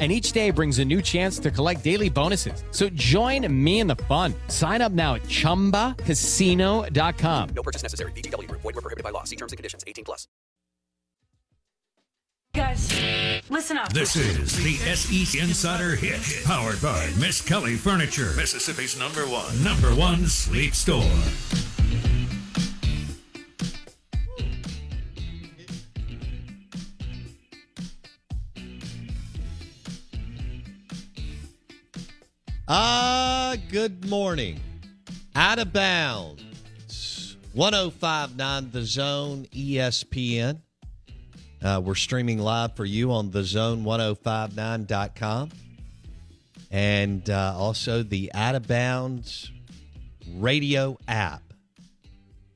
[0.00, 2.64] And each day brings a new chance to collect daily bonuses.
[2.70, 4.32] So join me in the fun.
[4.48, 7.48] Sign up now at chumbacasino.com.
[7.54, 8.12] No purchase necessary.
[8.12, 8.62] VGW Group.
[8.62, 9.24] Void were prohibited by law.
[9.24, 9.84] See terms and conditions.
[9.86, 10.26] 18 plus.
[12.52, 12.92] Guys,
[13.48, 13.92] listen up.
[13.92, 20.26] This is the SE Insider Hit, powered by Miskelly Furniture, Mississippi's number one, number one
[20.26, 21.04] sleep store.
[32.72, 34.60] Ah, good morning.
[35.34, 37.36] Out of bounds.
[37.52, 40.60] 1059 The Zone ESPN.
[41.60, 45.50] Uh, we're streaming live for you on thezone1059.com
[46.70, 49.50] and uh, also the Out of Bounds
[50.36, 51.42] radio app.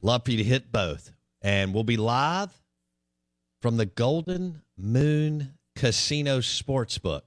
[0.00, 1.10] Love for you to hit both.
[1.42, 2.52] And we'll be live
[3.60, 7.22] from the Golden Moon Casino Sportsbook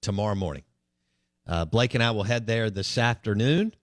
[0.00, 0.62] tomorrow morning.
[1.46, 3.74] Uh, Blake and I will head there this afternoon.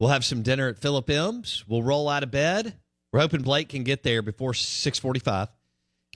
[0.00, 1.64] We'll have some dinner at Philip M's.
[1.68, 2.76] We'll roll out of bed.
[3.12, 5.48] We're hoping Blake can get there before six forty-five,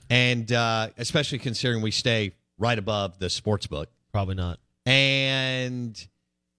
[0.09, 3.89] and uh, especially considering we stay right above the sports book.
[4.11, 4.59] Probably not.
[4.85, 6.07] And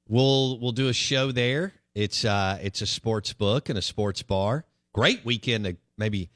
[0.09, 1.75] we'll we'll do a show there.
[1.95, 4.65] It's uh it's a sports book and a sports bar.
[4.95, 6.31] Great weekend to maybe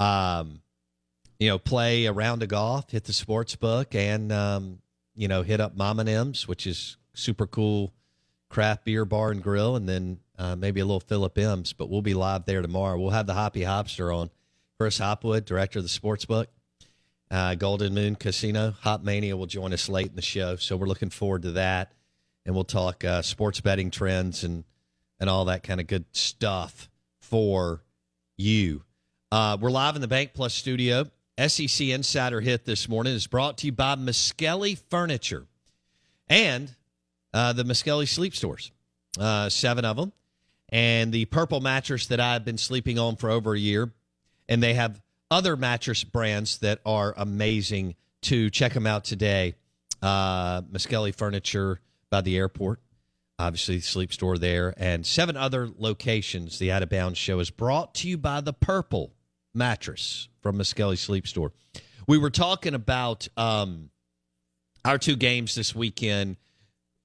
[0.00, 0.60] um
[1.38, 4.80] you know play a round of golf, hit the sports book, and um
[5.16, 7.92] you know hit up Mom and M's, which is super cool
[8.48, 11.72] craft beer bar and grill, and then uh, maybe a little Philip M's.
[11.72, 12.98] But we'll be live there tomorrow.
[12.98, 14.30] We'll have the Hoppy Hopster on.
[14.78, 16.46] Chris Hopwood, director of the sportsbook,
[17.30, 18.74] uh, Golden Moon Casino.
[18.82, 21.92] Hop Mania will join us late in the show, so we're looking forward to that.
[22.44, 24.64] And we'll talk uh, sports betting trends and
[25.18, 26.90] and all that kind of good stuff
[27.20, 27.82] for
[28.36, 28.84] you.
[29.32, 31.06] Uh, we're live in the Bank Plus studio.
[31.38, 35.46] SEC Insider Hit this morning is brought to you by Miskelly Furniture
[36.28, 36.74] and
[37.34, 38.72] uh, the Miskelly Sleep Stores,
[39.20, 40.12] uh, seven of them,
[40.70, 43.92] and the purple mattress that I've been sleeping on for over a year.
[44.48, 49.54] And they have other mattress brands that are amazing to Check them out today.
[50.00, 52.80] Uh, Miskelly Furniture by the airport,
[53.38, 56.58] obviously, the sleep store there, and seven other locations.
[56.58, 59.12] The Out of Bounds show is brought to you by the purple
[59.56, 61.52] mattress from Miskelly Sleep Store.
[62.06, 63.90] We were talking about um,
[64.84, 66.36] our two games this weekend.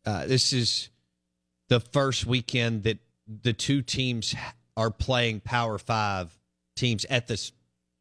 [0.06, 0.90] Uh, this is
[1.70, 4.36] the first weekend that the two teams
[4.78, 6.38] are playing Power Five
[6.76, 7.52] teams at this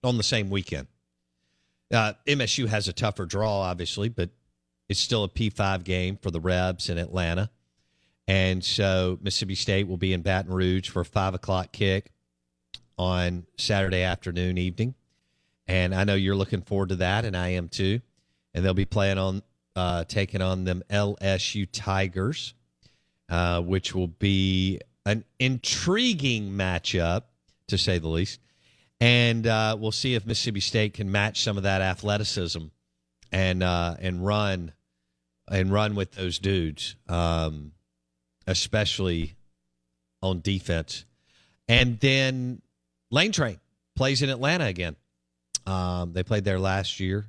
[0.03, 0.89] on the same weekend.
[1.93, 4.31] Uh, MSU has a tougher draw, obviously, but
[4.89, 7.51] it's still a P5 game for the Rebs in Atlanta.
[8.29, 12.13] And so Mississippi State will be in Baton Rouge for a five o'clock kick
[13.01, 14.95] on Saturday afternoon, evening.
[15.67, 18.03] And I know you're looking forward to that, and I am too.
[18.53, 19.43] And they'll be playing on,
[19.75, 22.53] uh, taking on them LSU Tigers,
[23.31, 27.23] uh, which will be an intriguing matchup,
[27.69, 28.39] to say the least.
[29.01, 32.65] And uh, we'll see if Mississippi State can match some of that athleticism
[33.33, 34.75] and uh, and run
[35.51, 37.73] and run with those dudes, um,
[38.47, 39.37] especially
[40.21, 41.07] on defense.
[41.67, 42.61] And then
[43.11, 43.59] Lane Train
[43.97, 44.97] plays in Atlanta again.
[45.67, 47.27] Um, they played there last year.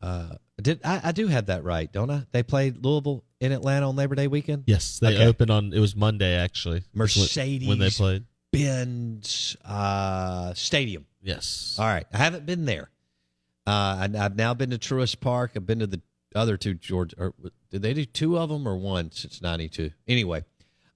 [0.00, 2.24] Uh, did I, I, do have that right, don't I?
[2.30, 4.64] They played Louisville in Atlanta on Labor Day weekend.
[4.66, 5.26] Yes, they Okay.
[5.26, 5.72] opened on.
[5.72, 6.82] It was Monday actually.
[6.94, 8.24] Mercedes when they played.
[8.52, 11.06] Benz uh, Stadium.
[11.22, 11.76] Yes.
[11.78, 12.90] All right, I haven't been there.
[13.66, 15.52] Uh, I, I've now been to Truist Park.
[15.56, 16.00] I've been to the
[16.34, 17.14] other two George.
[17.18, 17.32] Or,
[17.70, 19.90] did they do two of them or one since '92?
[20.06, 20.44] Anyway,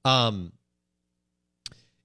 [0.04, 0.52] um,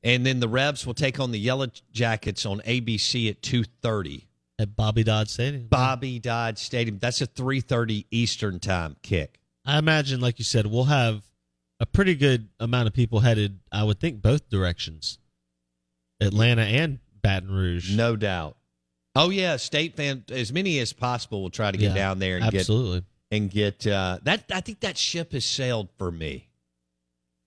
[0.03, 4.27] and then the Rebs will take on the Yellow Jackets on ABC at two thirty.
[4.59, 5.67] At Bobby Dodd Stadium.
[5.67, 7.00] Bobby Dodd Stadium.
[7.00, 9.39] That's a three thirty Eastern time kick.
[9.65, 11.23] I imagine, like you said, we'll have
[11.79, 15.17] a pretty good amount of people headed, I would think, both directions
[16.21, 17.95] Atlanta and Baton Rouge.
[17.95, 18.57] No doubt.
[19.15, 22.38] Oh yeah, state fan as many as possible will try to get Yeah, down there
[22.38, 23.00] and absolutely.
[23.01, 23.05] get
[23.38, 24.45] and get uh, that.
[24.51, 26.47] I think that ship has sailed for me.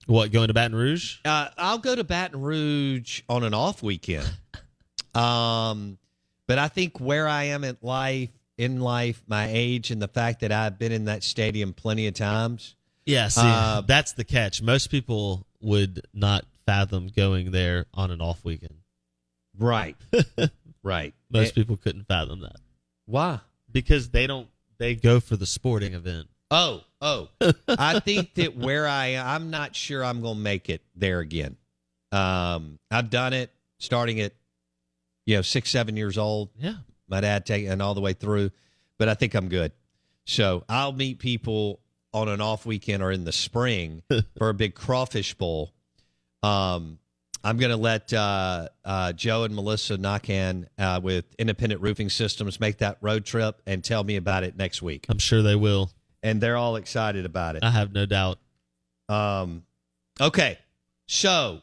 [0.06, 1.18] What, going to Baton Rouge?
[1.24, 4.30] Uh, I'll go to Baton Rouge on an off weekend.
[5.14, 5.98] um,
[6.46, 10.40] but I think where I am in life, in life, my age, and the fact
[10.40, 12.76] that I've been in that stadium plenty of times.
[13.04, 14.62] Yeah, see, Uh, that's the catch.
[14.62, 18.74] Most people would not fathom going there on an off weekend.
[19.58, 19.96] Right.
[20.82, 21.14] right.
[21.30, 22.56] Most Eh, people couldn't fathom that
[23.06, 23.40] Why?
[23.72, 24.48] because they don't.
[24.78, 26.28] They go for the sporting event.
[26.50, 27.28] Oh, oh.
[27.68, 31.56] I think that where I I'm not sure I'm going to make it there again.
[32.12, 34.32] Um, I've done it starting at,
[35.26, 36.50] you know, six, seven years old.
[36.58, 36.76] Yeah,
[37.08, 38.50] My dad taking all the way through,
[38.98, 39.72] but I think I'm good.
[40.24, 41.80] So I'll meet people
[42.12, 44.02] on an off weekend or in the spring
[44.38, 45.72] for a big crawfish bowl.
[46.42, 46.98] Um,
[47.44, 52.58] I'm going to let uh, uh, Joe and Melissa Knockan uh, with Independent Roofing Systems
[52.58, 55.06] make that road trip and tell me about it next week.
[55.08, 55.90] I'm sure they will.
[56.26, 57.62] And they're all excited about it.
[57.62, 58.38] I have no doubt.
[59.08, 59.62] Um,
[60.20, 60.58] okay,
[61.06, 61.60] so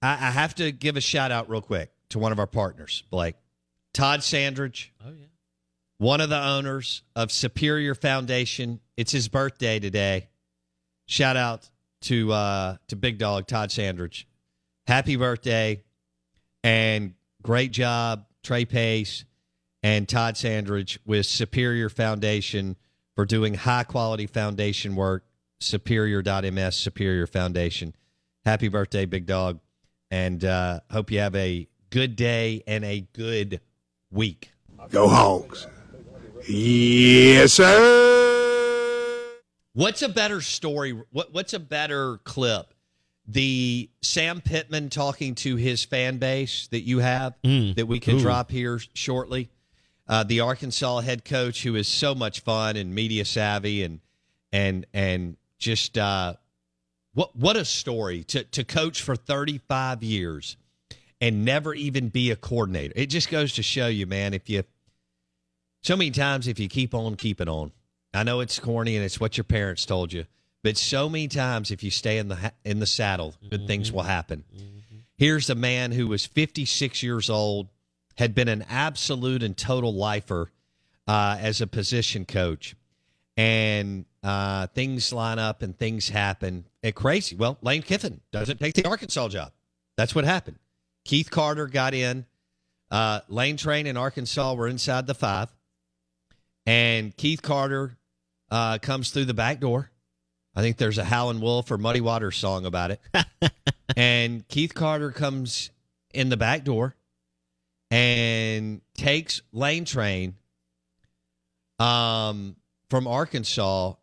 [0.00, 3.02] I, I have to give a shout out real quick to one of our partners,
[3.10, 3.34] Blake
[3.92, 5.26] Todd Sandridge, Oh yeah.
[5.98, 8.80] one of the owners of Superior Foundation.
[8.96, 10.28] It's his birthday today.
[11.06, 11.68] Shout out
[12.02, 14.26] to uh, to Big Dog Todd Sandridge.
[14.86, 15.82] Happy birthday
[16.64, 17.12] and
[17.42, 19.24] great job, Trey Pace
[19.82, 22.76] and Todd Sandridge with Superior Foundation
[23.18, 25.24] for doing high quality foundation work.
[25.60, 27.92] Superior.ms, Superior Foundation.
[28.44, 29.58] Happy birthday, Big Dog.
[30.08, 33.60] And uh, hope you have a good day and a good
[34.12, 34.52] week.
[34.90, 35.66] Go Hogs.
[36.46, 39.24] Yes, sir.
[39.72, 40.92] What's a better story?
[41.10, 42.72] What What's a better clip?
[43.26, 47.74] The Sam Pittman talking to his fan base that you have Mm.
[47.74, 48.20] that we can Ooh.
[48.20, 49.50] drop here shortly.
[50.08, 54.00] Uh, the Arkansas head coach who is so much fun and media savvy and
[54.52, 56.34] and and just uh,
[57.14, 60.56] what what a story to to coach for 35 years
[61.20, 62.92] and never even be a coordinator.
[62.96, 64.62] It just goes to show you, man, if you
[65.82, 67.72] so many times if you keep on keeping on.
[68.14, 70.24] I know it's corny and it's what your parents told you,
[70.62, 74.02] but so many times if you stay in the in the saddle, good things will
[74.02, 74.44] happen.
[75.16, 77.68] Here's a man who was 56 years old,
[78.18, 80.50] had been an absolute and total lifer
[81.06, 82.74] uh, as a position coach,
[83.36, 86.64] and uh, things line up and things happen.
[86.82, 87.36] It crazy.
[87.36, 89.52] Well, Lane Kiffin doesn't take the Arkansas job.
[89.96, 90.58] That's what happened.
[91.04, 92.26] Keith Carter got in.
[92.90, 95.54] Uh, Lane Train and Arkansas were inside the five,
[96.66, 97.96] and Keith Carter
[98.50, 99.90] uh, comes through the back door.
[100.56, 103.00] I think there's a Howlin' Wolf or Muddy Waters song about it.
[103.96, 105.70] and Keith Carter comes
[106.12, 106.96] in the back door
[107.90, 110.34] and takes Lane Train
[111.78, 112.56] um,
[112.90, 113.94] from Arkansas.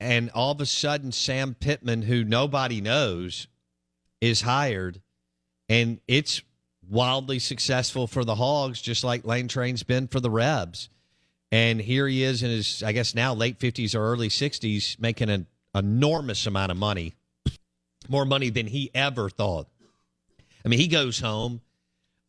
[0.00, 3.46] And all of a sudden, Sam Pittman, who nobody knows,
[4.20, 5.00] is hired.
[5.68, 6.42] And it's
[6.88, 10.88] wildly successful for the Hogs, just like Lane Train's been for the Rebs.
[11.52, 15.30] And here he is in his, I guess now late 50s or early 60s, making
[15.30, 17.14] an enormous amount of money,
[18.08, 19.68] more money than he ever thought.
[20.64, 21.60] I mean, he goes home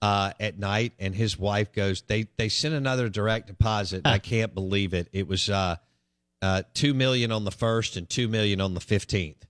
[0.03, 4.01] uh, at night, and his wife goes, "They they sent another direct deposit.
[4.03, 5.07] I can't believe it.
[5.13, 5.77] It was uh,
[6.41, 9.45] uh, two million on the first and two million on the fifteenth,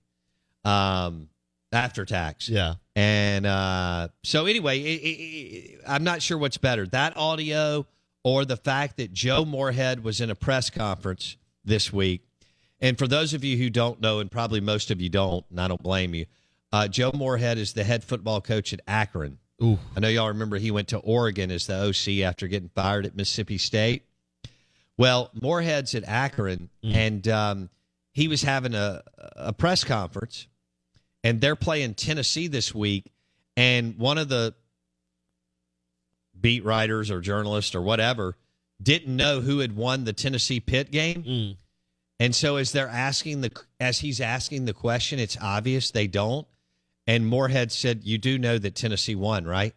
[0.64, 1.28] um,
[1.72, 2.48] after tax.
[2.48, 2.74] Yeah.
[2.94, 7.84] And uh, so, anyway, it, it, it, I'm not sure what's better that audio
[8.22, 12.22] or the fact that Joe Moorhead was in a press conference this week.
[12.80, 15.60] And for those of you who don't know, and probably most of you don't, and
[15.60, 16.26] I don't blame you,
[16.70, 19.38] uh, Joe Moorhead is the head football coach at Akron.
[19.64, 19.78] Ooh.
[19.96, 23.16] I know y'all remember he went to Oregon as the OC after getting fired at
[23.16, 24.04] Mississippi State.
[24.96, 27.70] Well, Moorhead's at Akron, and um,
[28.12, 29.02] he was having a,
[29.36, 30.46] a press conference,
[31.24, 33.10] and they're playing Tennessee this week.
[33.56, 34.54] And one of the
[36.40, 38.36] beat writers or journalists or whatever
[38.82, 41.22] didn't know who had won the Tennessee Pitt game.
[41.22, 41.56] Mm.
[42.20, 46.46] And so as they're asking the as he's asking the question, it's obvious they don't.
[47.06, 49.74] And Moorhead said, "You do know that Tennessee won, right?"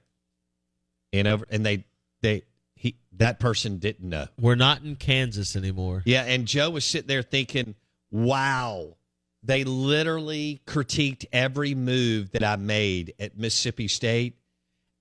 [1.14, 1.86] And over, and they
[2.22, 2.44] they
[2.76, 4.28] he that person didn't know.
[4.40, 6.04] We're not in Kansas anymore.
[6.06, 7.76] Yeah, and Joe was sitting there thinking,
[8.12, 8.98] "Wow,
[9.44, 14.38] they literally critiqued every move that I made at Mississippi State,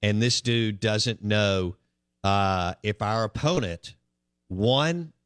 [0.02, 1.76] and this dude doesn't know
[2.24, 3.94] uh, if our opponent
[4.48, 5.12] won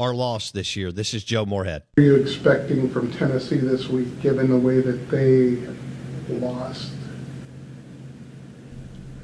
[0.00, 0.92] Our loss this year.
[0.92, 1.82] This is Joe Moorhead.
[1.94, 5.58] What are you expecting from Tennessee this week, given the way that they
[6.32, 6.92] lost?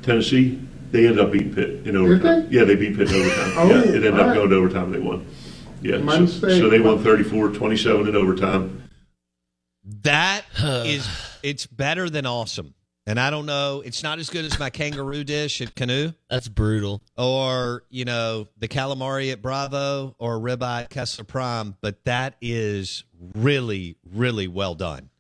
[0.03, 2.49] Tennessee, they ended up beating Pitt in overtime.
[2.49, 2.57] they?
[2.57, 3.53] Yeah, they beat Pitt in overtime.
[3.57, 4.35] Oh, yeah, it ended up alright.
[4.35, 4.91] going to overtime.
[4.91, 5.27] They won.
[5.81, 8.83] Yeah, so, so they won 34-27 in overtime.
[9.85, 11.09] That is,
[11.43, 12.74] it's better than awesome.
[13.07, 16.49] And I don't know, it's not as good as my kangaroo dish at Canoe That's
[16.49, 17.03] brutal.
[17.19, 23.05] or, you know, the calamari at Bravo or ribeye at Kessler Prime, but that is
[23.35, 25.11] really, really well done.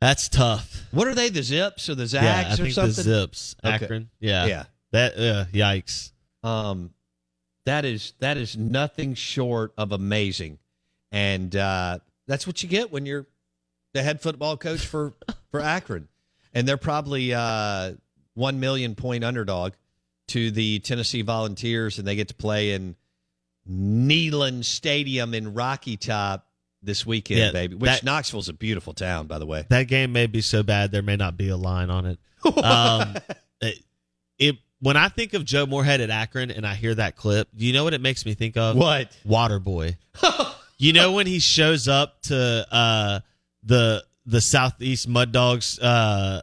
[0.00, 0.82] That's tough.
[0.90, 2.94] What are they, the Zips or the Zags yeah, I or think something?
[2.96, 3.84] the Zips, Okay.
[3.84, 4.10] Akron.
[4.20, 4.64] Yeah, Yeah.
[4.90, 6.12] That uh, yikes.
[6.42, 6.90] Um,
[7.64, 10.58] that is that is nothing short of amazing,
[11.10, 13.26] and uh, that's what you get when you're
[13.94, 15.14] the head football coach for
[15.50, 16.08] for Akron,
[16.52, 17.92] and they're probably uh,
[18.34, 19.72] one million point underdog
[20.28, 22.96] to the Tennessee Volunteers, and they get to play in
[23.68, 26.46] Neyland Stadium in Rocky Top
[26.82, 27.74] this weekend, Yeah, baby.
[27.76, 29.64] Which that- Knoxville's a beautiful town, by the way.
[29.68, 32.18] That game may be so bad there may not be a line on it.
[32.44, 33.14] Um,
[33.60, 33.78] it,
[34.36, 37.64] it when I think of Joe Moorhead at Akron and I hear that clip, do
[37.64, 38.74] you know what it makes me think of?
[38.76, 39.16] What?
[39.24, 39.96] Waterboy.
[40.78, 43.20] you know when he shows up to uh,
[43.62, 46.42] the the Southeast Mud Dogs uh,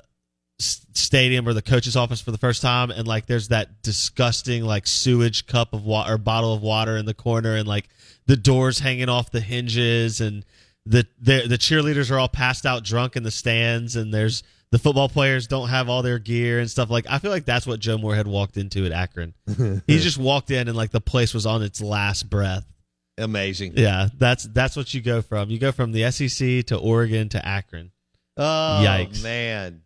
[0.59, 4.63] s- stadium or the coach's office for the first time, and like there's that disgusting
[4.63, 7.89] like sewage cup of water or bottle of water in the corner, and like
[8.25, 10.45] the doors hanging off the hinges, and
[10.86, 14.77] the the, the cheerleaders are all passed out drunk in the stands, and there's the
[14.77, 17.79] football players don't have all their gear and stuff like I feel like that's what
[17.79, 19.33] Joe Moorhead walked into at Akron.
[19.88, 22.65] he just walked in and like the place was on its last breath.
[23.20, 23.74] Amazing.
[23.76, 25.50] Yeah, that's that's what you go from.
[25.50, 27.92] You go from the SEC to Oregon to Akron.
[28.38, 29.22] Oh Yikes.
[29.24, 29.82] man.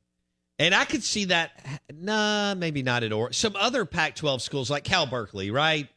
[0.60, 1.52] And I could see that.
[1.92, 3.34] Nah, maybe not at Oregon.
[3.34, 5.88] Some other Pac-12 schools like Cal Berkeley, right?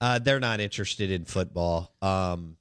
[0.00, 1.92] Uh, they're not interested in football.
[2.02, 2.56] Um,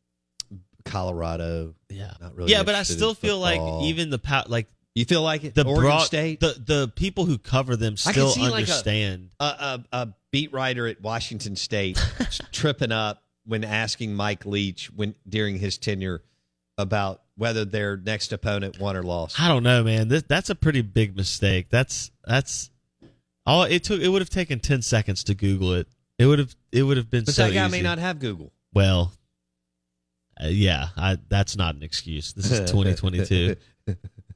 [0.86, 2.52] Colorado, Yeah, not really.
[2.52, 5.56] yeah, but I still feel like even the pa- like you feel like it.
[5.56, 9.30] the Oregon broad State, the the people who cover them still see, like, understand.
[9.40, 12.04] a, a, a beat writer at Washington State
[12.52, 16.22] tripping up when asking Mike Leach when during his tenure
[16.78, 19.40] about whether their next opponent won or lost.
[19.40, 20.08] I don't know, man.
[20.08, 21.68] This, that's a pretty big mistake.
[21.70, 22.70] That's that's
[23.46, 24.02] all it took.
[24.02, 25.88] It would have taken ten seconds to Google it.
[26.20, 27.72] It would have it would have been But so that guy easy.
[27.78, 28.52] may not have Google.
[28.74, 29.12] Well,
[30.42, 32.34] uh, yeah, I, that's not an excuse.
[32.34, 33.56] This is 2022.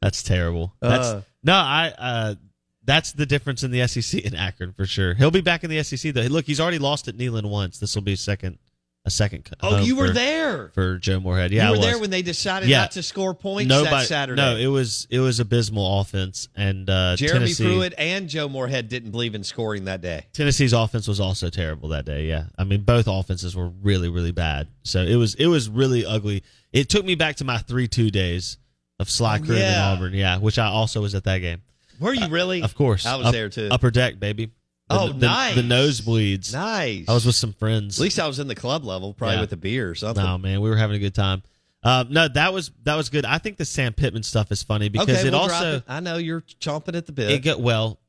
[0.02, 0.74] that's terrible.
[0.82, 1.22] That's Uh.
[1.44, 1.94] no, I.
[1.98, 2.36] Uh,
[2.84, 5.16] that's the difference in the SEC in Akron for sure.
[5.16, 6.22] He'll be back in the SEC though.
[6.22, 7.80] Look, he's already lost at Neyland once.
[7.80, 8.60] This will be second,
[9.06, 9.46] a second.
[9.46, 10.70] co- Oh, you were for- there.
[10.74, 11.52] for Joe Moorhead.
[11.52, 12.82] Yeah, you were there when they decided Yeah.
[12.82, 14.42] not to score points Nobody, that Saturday.
[14.42, 18.90] No, it was it was abysmal offense, and uh, Jeremy Tennessee, Pruitt and Joe Moorhead
[18.90, 20.26] didn't believe in scoring that day.
[20.34, 22.26] Tennessee's offense was also terrible that day.
[22.26, 24.68] Yeah, I mean both offenses were really really bad.
[24.84, 26.44] So it was it was really ugly.
[26.74, 28.58] It took me back to my three two days
[29.00, 29.76] of Sly Oh, Crib in.
[29.78, 30.14] Auburn.
[30.14, 31.62] Yeah, which I also was at that game.
[32.00, 32.62] Were you really?
[32.62, 33.70] Of course, I was Up- there too.
[33.72, 34.52] Upper deck, baby.
[34.90, 35.56] The, Oh, the, nice.
[35.56, 36.54] The nosebleeds.
[36.54, 37.06] Nice.
[37.10, 38.00] I was with some friends.
[38.00, 39.42] At least I was in the club level, probably Yeah.
[39.42, 40.24] with a beer or something.
[40.24, 41.42] No man, we were having a good time.
[41.84, 43.26] Um, no, that was that was good.
[43.26, 45.84] I think the Sam Pittman stuff is funny because okay, it we'll also it.
[45.88, 47.30] I know you're chomping at the bit.
[47.30, 48.00] it got well.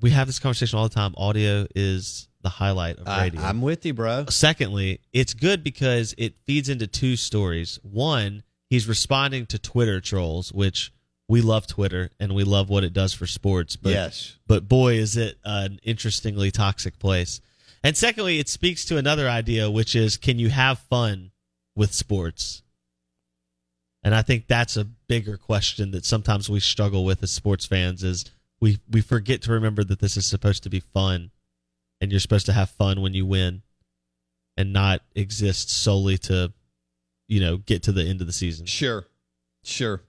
[0.00, 1.14] We have this conversation all the time.
[1.16, 3.40] Audio is the highlight of I, radio.
[3.40, 4.26] I'm with you, bro.
[4.28, 7.78] Secondly, it's good because it feeds into two stories.
[7.82, 10.92] One, he's responding to Twitter trolls, which
[11.28, 13.76] we love Twitter and we love what it does for sports.
[13.76, 14.36] But Yes.
[14.46, 17.40] but boy, is it an interestingly toxic place.
[17.84, 21.30] And secondly, it speaks to another idea, which is can you have fun
[21.76, 22.62] with sports?
[24.02, 28.02] And I think that's a bigger question that sometimes we struggle with as sports fans
[28.02, 28.24] is
[28.60, 31.30] we, we forget to remember that this is supposed to be fun
[32.00, 33.62] and you're supposed to have fun when you win
[34.56, 36.52] and not exist solely to,
[37.28, 38.66] you know, get to the end of the season.
[38.66, 39.04] Sure.
[39.62, 40.00] Sure.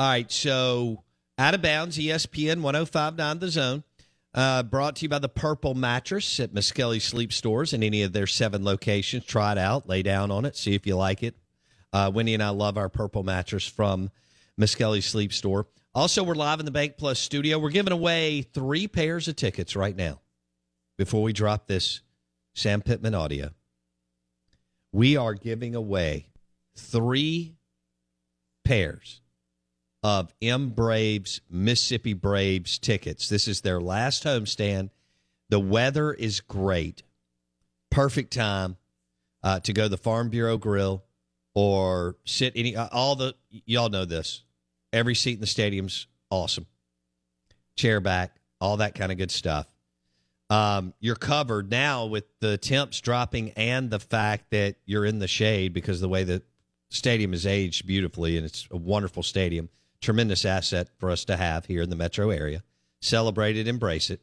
[0.00, 0.32] All right.
[0.32, 1.04] So
[1.36, 3.84] out of bounds, ESPN 1059 The Zone.
[4.32, 8.14] Uh, brought to you by the Purple Mattress at Miskelly Sleep Stores in any of
[8.14, 9.26] their seven locations.
[9.26, 11.36] Try it out, lay down on it, see if you like it.
[11.92, 14.10] Uh, Wendy and I love our Purple Mattress from
[14.58, 15.66] Miskelly Sleep Store.
[15.94, 17.58] Also, we're live in the Bank Plus studio.
[17.58, 20.22] We're giving away three pairs of tickets right now
[20.96, 22.00] before we drop this
[22.54, 23.50] Sam Pittman audio.
[24.92, 26.28] We are giving away
[26.74, 27.56] three
[28.64, 29.20] pairs
[30.02, 33.28] of M Braves Mississippi Braves tickets.
[33.28, 34.90] This is their last homestand.
[35.48, 37.02] The weather is great.
[37.90, 38.76] Perfect time
[39.42, 41.02] uh, to go to the Farm Bureau Grill
[41.54, 44.44] or sit any uh, all the y'all know this.
[44.92, 46.66] Every seat in the stadium's awesome.
[47.76, 49.66] Chair back, all that kind of good stuff.
[50.48, 55.28] Um, you're covered now with the temps dropping and the fact that you're in the
[55.28, 56.42] shade because the way the
[56.88, 59.68] stadium is aged beautifully and it's a wonderful stadium.
[60.00, 62.62] Tremendous asset for us to have here in the metro area.
[63.02, 64.20] Celebrate it, embrace it.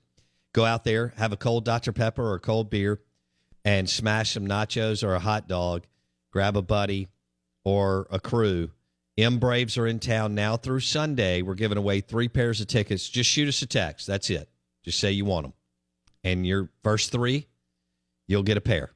[0.54, 1.92] Go out there, have a cold Dr.
[1.92, 3.02] Pepper or a cold beer,
[3.64, 5.86] and smash some nachos or a hot dog.
[6.32, 7.10] Grab a buddy
[7.64, 8.72] or a crew.
[9.18, 11.42] M Braves are in town now through Sunday.
[11.42, 13.10] We're giving away three pairs of tickets.
[13.10, 14.08] Just shoot us a text.
[14.08, 14.48] That's it.
[14.84, 15.54] Just say you want them.
[16.24, 17.48] And your first three,
[18.28, 18.92] you'll get a pair.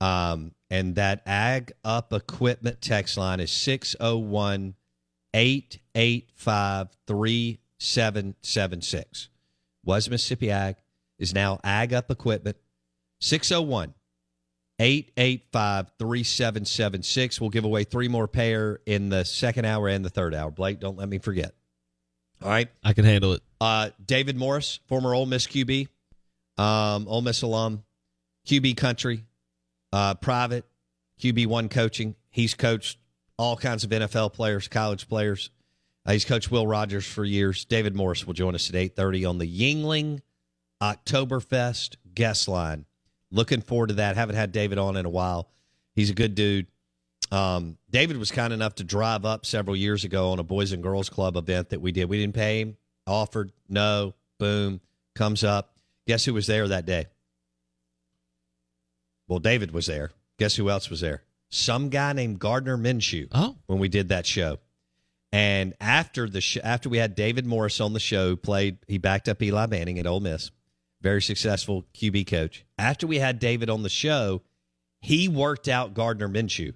[0.00, 4.74] Um, and that Ag Up Equipment text line is 601
[5.36, 9.28] 885 3776.
[9.84, 10.76] Was Mississippi Ag,
[11.18, 12.56] is now Ag Up Equipment.
[13.20, 13.92] 601
[14.78, 17.40] 885 3776.
[17.40, 20.50] We'll give away three more pair in the second hour and the third hour.
[20.50, 21.54] Blake, don't let me forget.
[22.42, 22.68] All right.
[22.82, 23.42] I can handle it.
[23.60, 25.86] Uh, David Morris, former Ole Miss QB,
[26.58, 27.84] um, Ole Miss alum,
[28.46, 29.24] QB country,
[29.92, 30.64] uh, private,
[31.20, 32.16] QB1 coaching.
[32.30, 32.98] He's coached
[33.38, 35.50] all kinds of NFL players, college players.
[36.04, 37.64] Uh, he's coached Will Rogers for years.
[37.64, 40.20] David Morris will join us at 8.30 on the Yuengling
[40.82, 42.86] Oktoberfest guest line.
[43.30, 44.16] Looking forward to that.
[44.16, 45.48] Haven't had David on in a while.
[45.94, 46.66] He's a good dude.
[47.32, 50.82] Um, David was kind enough to drive up several years ago on a Boys and
[50.82, 52.08] Girls Club event that we did.
[52.08, 52.76] We didn't pay him.
[53.06, 54.80] Offered, no, boom,
[55.14, 55.76] comes up.
[56.06, 57.06] Guess who was there that day?
[59.28, 60.12] Well, David was there.
[60.38, 61.22] Guess who else was there?
[61.50, 63.28] Some guy named Gardner Minshew.
[63.32, 64.58] Oh, when we did that show.
[65.32, 69.28] And after the sh- after we had David Morris on the show, played he backed
[69.28, 70.50] up Eli Manning at Ole Miss,
[71.02, 72.64] very successful QB coach.
[72.78, 74.42] After we had David on the show,
[75.00, 76.74] he worked out Gardner Minshew,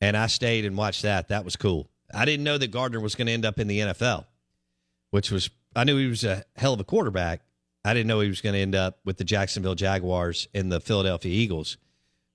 [0.00, 1.28] and I stayed and watched that.
[1.28, 1.88] That was cool.
[2.12, 4.26] I didn't know that Gardner was going to end up in the NFL,
[5.10, 7.40] which was I knew he was a hell of a quarterback.
[7.84, 10.80] I didn't know he was going to end up with the Jacksonville Jaguars and the
[10.80, 11.78] Philadelphia Eagles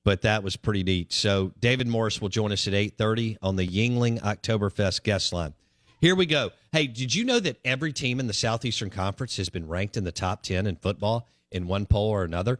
[0.07, 1.11] but that was pretty neat.
[1.11, 5.53] So David Morris will join us at 8:30 on the Yuengling Oktoberfest guest line.
[5.99, 6.51] Here we go.
[6.71, 10.05] Hey, did you know that every team in the Southeastern Conference has been ranked in
[10.05, 12.57] the top 10 in football in one poll or another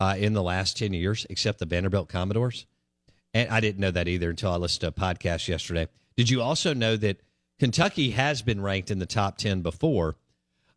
[0.00, 2.66] uh, in the last 10 years, except the Vanderbilt Commodores?
[3.32, 5.86] And I didn't know that either until I listened to a podcast yesterday.
[6.16, 7.20] Did you also know that
[7.60, 10.16] Kentucky has been ranked in the top 10 before?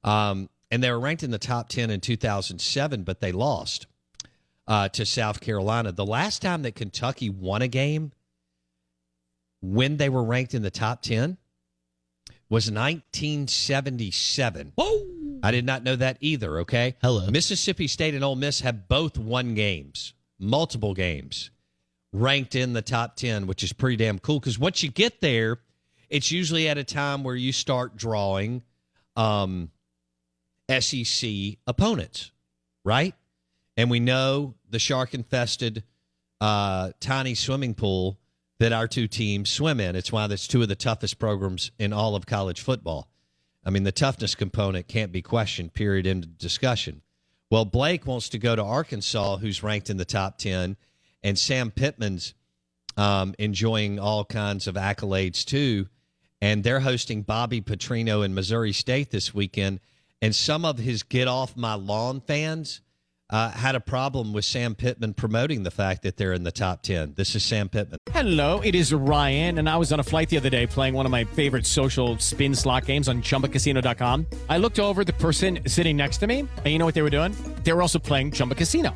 [0.03, 3.87] Um, and they were ranked in the top 10 in 2007, but they lost
[4.71, 5.91] uh, to South Carolina.
[5.91, 8.13] The last time that Kentucky won a game
[9.61, 11.35] when they were ranked in the top 10
[12.49, 14.71] was 1977.
[14.77, 15.05] Whoa.
[15.43, 16.95] I did not know that either, okay?
[17.01, 17.29] Hello.
[17.29, 21.51] Mississippi State and Ole Miss have both won games, multiple games,
[22.13, 25.57] ranked in the top 10, which is pretty damn cool because once you get there,
[26.09, 28.61] it's usually at a time where you start drawing
[29.17, 29.69] um,
[30.69, 31.29] SEC
[31.67, 32.31] opponents,
[32.85, 33.13] right?
[33.75, 35.83] And we know the shark infested
[36.39, 38.17] uh, tiny swimming pool
[38.59, 39.95] that our two teams swim in.
[39.95, 43.09] It's why that's two of the toughest programs in all of college football.
[43.63, 47.01] I mean, the toughness component can't be questioned, period, end discussion.
[47.49, 50.77] Well, Blake wants to go to Arkansas, who's ranked in the top 10,
[51.21, 52.33] and Sam Pittman's
[52.97, 55.87] um, enjoying all kinds of accolades too.
[56.41, 59.79] And they're hosting Bobby Petrino in Missouri State this weekend.
[60.21, 62.81] And some of his get off my lawn fans
[63.31, 66.81] uh, had a problem with Sam Pittman promoting the fact that they're in the top
[66.81, 67.13] 10.
[67.15, 67.99] This is Sam Pittman.
[68.11, 71.05] Hello, it is Ryan, and I was on a flight the other day playing one
[71.05, 74.27] of my favorite social spin slot games on chumbacasino.com.
[74.49, 77.09] I looked over the person sitting next to me, and you know what they were
[77.09, 77.35] doing?
[77.63, 78.95] They were also playing Chumba Casino.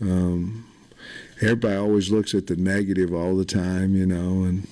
[0.00, 0.66] Um,
[1.40, 4.66] everybody always looks at the negative all the time, you know, and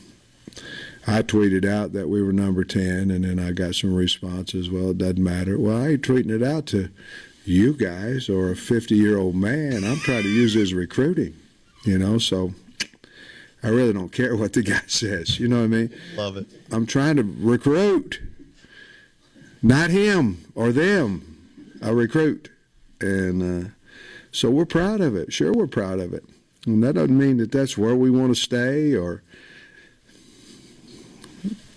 [1.06, 4.70] I tweeted out that we were number 10, and then I got some responses.
[4.70, 5.58] Well, it doesn't matter.
[5.58, 6.88] Well, I ain't tweeting it out to
[7.44, 9.84] you guys or a 50 year old man.
[9.84, 11.34] I'm trying to use as recruiting,
[11.84, 12.54] you know, so
[13.62, 15.38] I really don't care what the guy says.
[15.38, 15.94] You know what I mean?
[16.16, 16.46] Love it.
[16.70, 18.20] I'm trying to recruit,
[19.62, 21.30] not him or them.
[21.82, 22.50] I recruit,
[23.00, 23.68] and uh,
[24.34, 25.32] so we're proud of it.
[25.32, 26.24] Sure, we're proud of it,
[26.66, 28.94] and that doesn't mean that that's where we want to stay.
[28.94, 29.22] Or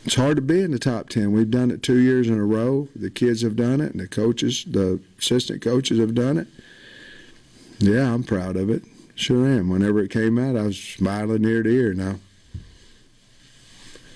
[0.03, 1.31] it's hard to be in the top ten.
[1.31, 2.87] We've done it two years in a row.
[2.95, 6.47] The kids have done it, and the coaches, the assistant coaches, have done it.
[7.77, 8.83] Yeah, I'm proud of it.
[9.13, 9.69] Sure am.
[9.69, 11.93] Whenever it came out, I was smiling ear to ear.
[11.93, 12.15] Now,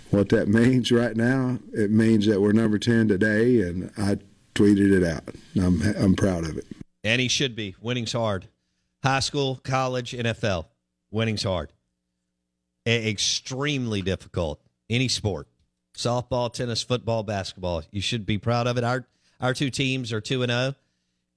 [0.09, 4.17] what that means right now, it means that we're number 10 today, and I
[4.55, 5.23] tweeted it out.
[5.55, 6.65] I'm, I'm proud of it.
[7.03, 7.75] And he should be.
[7.81, 8.47] Winning's hard.
[9.03, 10.65] High school, college, NFL.
[11.09, 11.71] Winning's hard.
[12.87, 14.61] E- extremely difficult.
[14.89, 15.47] Any sport.
[15.95, 17.83] Softball, tennis, football, basketball.
[17.91, 18.83] You should be proud of it.
[18.83, 19.05] Our
[19.39, 20.75] our two teams are 2 and 0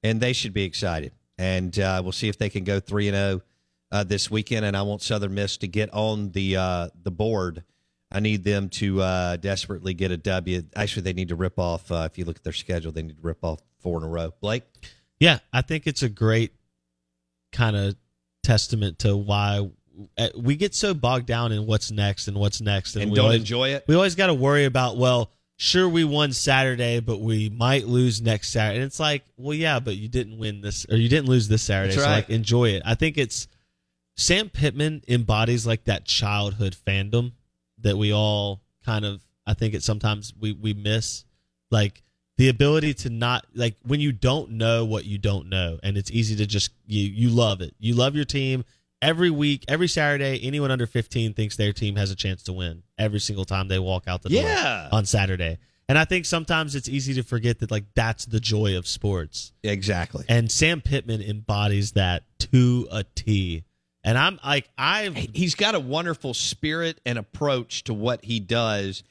[0.03, 1.12] and they should be excited.
[1.38, 3.42] And uh, we'll see if they can go 3 and 0
[3.90, 7.64] uh, this weekend and I want Southern Miss to get on the uh, the board.
[8.12, 10.62] I need them to uh, desperately get a W.
[10.77, 11.90] Actually, they need to rip off.
[11.90, 14.09] Uh, if you look at their schedule, they need to rip off four in a
[14.09, 14.33] row.
[14.40, 14.62] Blake,
[15.25, 16.53] Yeah, I think it's a great
[17.51, 17.97] kind of
[18.43, 19.71] testament to why
[20.19, 23.27] uh, we get so bogged down in what's next and what's next, and we don't
[23.27, 23.85] always, enjoy it.
[23.89, 28.21] We always got to worry about well, sure we won Saturday, but we might lose
[28.21, 28.81] next Saturday.
[28.81, 31.63] And it's like, well, yeah, but you didn't win this or you didn't lose this
[31.63, 32.83] Saturday, so like enjoy it.
[32.85, 33.49] I think it's
[34.17, 37.33] Sam Pittman embodies like that childhood fandom
[37.79, 41.25] that we all kind of I think it sometimes we we miss
[41.71, 42.04] like
[42.37, 46.11] the ability to not like when you don't know what you don't know and it's
[46.11, 47.75] easy to just you you love it.
[47.79, 48.64] You love your team
[49.01, 52.83] every week, every Saturday anyone under 15 thinks their team has a chance to win
[52.99, 54.88] every single time they walk out the door Yeah.
[54.92, 55.59] on Saturday.
[55.88, 59.53] And I think sometimes it's easy to forget that like that's the joy of sports.
[59.62, 60.25] Exactly.
[60.29, 63.64] And Sam Pittman embodies that to a T.
[64.03, 69.03] And I'm like I've He's got a wonderful spirit and approach to what he does.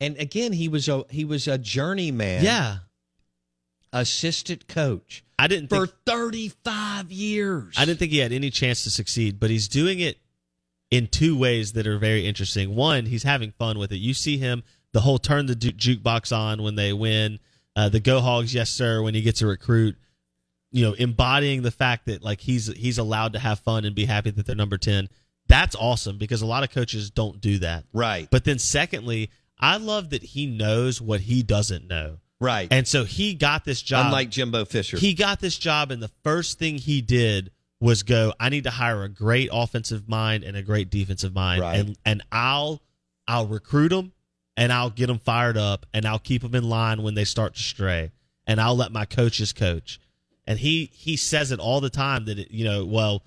[0.00, 2.44] And again, he was a he was a journeyman.
[2.44, 2.78] yeah.
[3.92, 7.74] Assistant coach I didn't for think 35 years.
[7.78, 10.18] I didn't think he had any chance to succeed, but he's doing it
[10.90, 12.74] in two ways that are very interesting.
[12.74, 13.96] One, he's having fun with it.
[13.96, 17.38] You see him the whole turn the ju- jukebox on when they win,
[17.74, 19.96] uh, the Go Hogs, yes sir, when he gets a recruit.
[20.72, 24.04] You know, embodying the fact that like he's he's allowed to have fun and be
[24.04, 25.08] happy that they're number ten.
[25.48, 27.84] That's awesome because a lot of coaches don't do that.
[27.92, 28.28] Right.
[28.30, 32.18] But then secondly, I love that he knows what he doesn't know.
[32.40, 32.68] Right.
[32.70, 34.06] And so he got this job.
[34.06, 34.98] Unlike Jimbo Fisher.
[34.98, 38.70] He got this job, and the first thing he did was go, I need to
[38.70, 41.62] hire a great offensive mind and a great defensive mind.
[41.62, 41.78] Right.
[41.78, 42.82] And and I'll
[43.26, 44.12] I'll recruit them
[44.56, 47.54] and I'll get them fired up and I'll keep them in line when they start
[47.54, 48.12] to stray.
[48.46, 50.00] And I'll let my coaches coach.
[50.46, 53.22] And he he says it all the time that it, you know, well,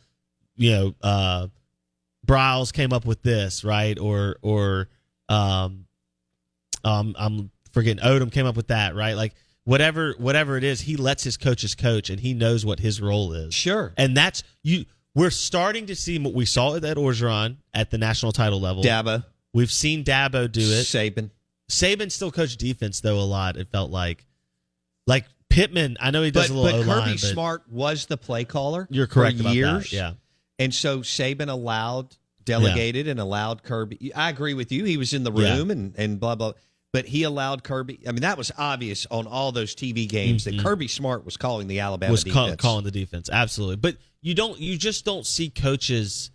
[0.55, 1.47] you know, uh
[2.25, 3.97] Briles came up with this, right?
[3.97, 4.87] Or or
[5.29, 5.85] um,
[6.83, 9.13] um, I'm forgetting Odom came up with that, right?
[9.13, 13.01] Like whatever whatever it is, he lets his coaches coach, and he knows what his
[13.01, 13.53] role is.
[13.53, 13.93] Sure.
[13.97, 14.85] and that's you.
[15.15, 18.83] We're starting to see what we saw at Orgeron at the national title level.
[18.83, 20.85] Dabo, We've seen Dabo do it.
[20.85, 21.31] Saban.
[21.69, 23.57] Saban still coached defense though a lot.
[23.57, 24.25] It felt like,
[25.07, 25.97] like Pittman.
[25.99, 28.45] I know he does But, a little but O-line, Kirby but Smart was the play
[28.45, 28.87] caller.
[28.91, 29.91] You're correct for about that, years.
[29.93, 30.13] yeah.
[30.59, 34.13] And so Saban allowed, delegated, and allowed Kirby.
[34.13, 34.83] I agree with you.
[34.85, 36.53] He was in the room and, and blah, blah.
[36.91, 37.99] But he allowed Kirby.
[38.08, 41.67] I mean, that was obvious on all those TV games that Kirby Smart was calling
[41.67, 42.12] the Alabama Mm-hmm.
[42.12, 42.56] was defense.
[42.62, 43.75] calling the defense absolutely.
[43.75, 44.60] But you don't.
[44.60, 46.32] You just don't see coaches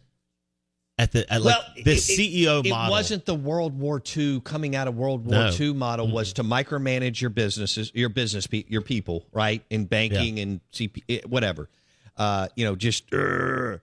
[0.97, 2.95] at the at like well, the it- CEO it, model.
[2.95, 5.51] It wasn't the World War II coming out of World War No.
[5.59, 9.65] II model was to micromanage your businesses, your business, your people, right?
[9.71, 11.69] In banking and CP, eh, whatever.
[12.17, 13.81] Uh, you know, just "Urgh."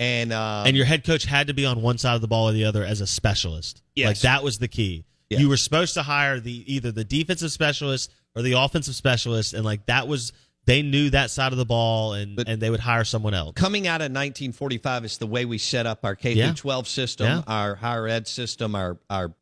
[0.00, 2.48] and um, and your head coach had to be on one side of the ball
[2.48, 3.82] or the other as a specialist.
[3.94, 4.06] Yes.
[4.08, 5.04] Like that was the key.
[5.30, 5.40] Yeah.
[5.40, 9.64] You were supposed to hire the either the defensive specialist or the offensive specialist, and
[9.64, 10.32] like that was
[10.64, 13.52] they knew that side of the ball, and and they would hire someone else.
[13.54, 17.26] coming out of 1945 is the way we set up our K through 12 system,
[17.26, 17.42] Yeah.
[17.46, 19.34] our higher ed system, our our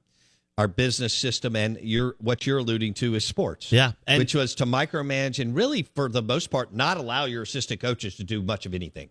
[0.59, 3.71] our business system, and you're what you're alluding to is sports.
[3.71, 7.81] Yeah, which was to micromanage and really, for the most part, not allow your assistant
[7.81, 9.11] coaches to do much of anything.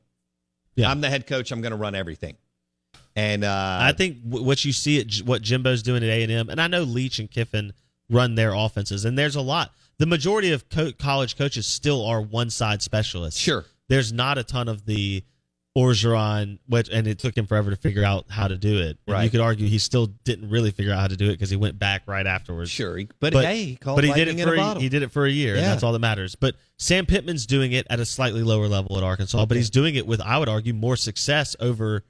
[0.75, 0.89] Yeah.
[0.89, 1.51] I'm the head coach.
[1.51, 2.35] I'm going to run everything.
[3.15, 6.49] And uh, I think what you see at what Jimbo's doing at A and M,
[6.49, 7.71] and I know Leach and Kiffin
[8.09, 9.71] run their offenses, and there's a lot.
[9.97, 13.39] The majority of co- college coaches still are one side specialists.
[13.39, 15.23] Sure, there's not a ton of the
[15.77, 18.97] Orgeron, which and it took him forever to figure out how to do it.
[19.07, 19.23] And Right.
[19.25, 21.57] You could argue he still didn't really figure out how to do it because he
[21.57, 22.71] went back right afterwards.
[22.71, 25.03] Sure, he- but hey, he called but he did it in a for he did
[25.03, 26.35] it for a year, and that's all that matters.
[26.35, 29.95] But Sam Pittman's doing it at a slightly lower level at Arkansas, but he's doing
[29.95, 32.03] it with, I would argue, more success over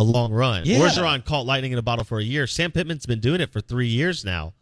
[0.00, 0.62] a long run.
[0.64, 0.78] Yeah.
[0.78, 2.46] Orgeron caught lightning in a bottle for a year.
[2.46, 4.54] Sam Pittman's been doing it for three years now,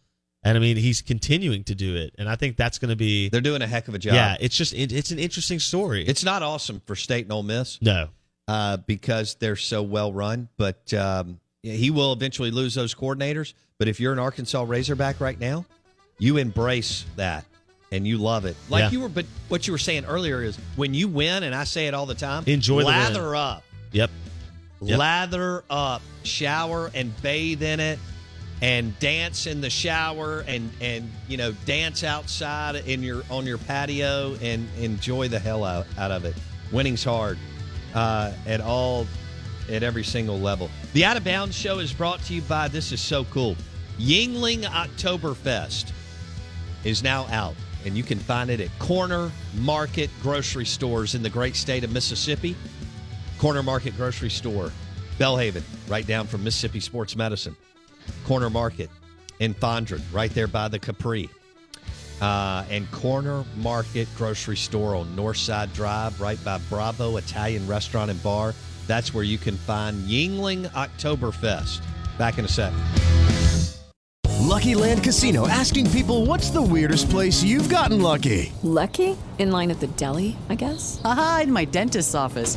[0.42, 3.28] and I mean he's continuing to do it, and I think that's going to be.
[3.28, 4.14] They're doing a heck of a job.
[4.14, 6.04] Yeah, it's just it, it's an interesting story.
[6.06, 7.80] It's not awesome for State and Ole Miss.
[7.80, 8.08] No.
[8.48, 10.48] Uh, because they're so well run.
[10.56, 13.52] But um, he will eventually lose those coordinators.
[13.78, 15.66] But if you're an Arkansas Razorback right now,
[16.18, 17.44] you embrace that
[17.92, 18.56] and you love it.
[18.70, 18.90] Like Yeah.
[18.90, 21.86] you were, but what you were saying earlier is when you win, and I say
[21.88, 23.62] it all the time, Enjoy lather up.
[23.92, 24.10] Yep.
[24.80, 24.98] Yep.
[24.98, 27.98] Lather up, shower and bathe in it,
[28.62, 33.58] and dance in the shower, and and you know dance outside in your on your
[33.58, 36.36] patio, and enjoy the hell out, out of it.
[36.70, 37.38] Winning's hard
[37.94, 39.06] uh, at all,
[39.70, 40.70] at every single level.
[40.92, 42.68] The Out of Bounds show is brought to you by.
[42.68, 43.56] This is so cool.
[43.98, 45.92] Yuengling Oktoberfest
[46.84, 51.30] is now out, and you can find it at Corner Market grocery stores in the
[51.30, 52.54] great state of Mississippi.
[53.38, 54.72] Corner Market Grocery Store,
[55.18, 57.56] Belhaven, right down from Mississippi Sports Medicine.
[58.26, 58.90] Corner Market
[59.38, 61.30] in Fondren, right there by the Capri.
[62.20, 68.20] Uh, and Corner Market Grocery Store on Northside Drive, right by Bravo Italian Restaurant and
[68.24, 68.54] Bar.
[68.88, 71.82] That's where you can find Yuengling Oktoberfest.
[72.18, 72.72] Back in a sec.
[74.48, 78.52] Lucky Land Casino asking people what's the weirdest place you've gotten lucky?
[78.62, 79.16] Lucky?
[79.38, 81.00] In line at the deli, I guess?
[81.04, 82.56] Aha, in my dentist's office.